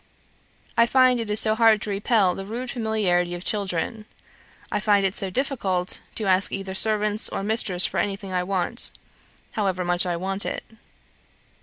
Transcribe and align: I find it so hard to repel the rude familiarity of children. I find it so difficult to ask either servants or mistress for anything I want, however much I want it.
I 0.75 0.87
find 0.87 1.19
it 1.19 1.37
so 1.37 1.53
hard 1.53 1.79
to 1.83 1.91
repel 1.91 2.33
the 2.33 2.43
rude 2.43 2.71
familiarity 2.71 3.35
of 3.35 3.45
children. 3.45 4.07
I 4.71 4.79
find 4.79 5.05
it 5.05 5.13
so 5.13 5.29
difficult 5.29 5.99
to 6.15 6.25
ask 6.25 6.51
either 6.51 6.73
servants 6.73 7.29
or 7.29 7.43
mistress 7.43 7.85
for 7.85 7.99
anything 7.99 8.33
I 8.33 8.41
want, 8.41 8.93
however 9.51 9.85
much 9.85 10.07
I 10.07 10.17
want 10.17 10.43
it. 10.43 10.63